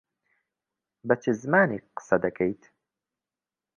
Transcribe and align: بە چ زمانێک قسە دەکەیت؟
بە 1.07 1.15
چ 1.21 1.23
زمانێک 1.41 1.85
قسە 1.97 2.17
دەکەیت؟ 2.25 2.63